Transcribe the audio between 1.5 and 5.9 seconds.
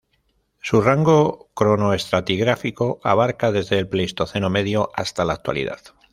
cronoestratigráfico abarca desde el Pleistoceno medio hasta la Actualidad.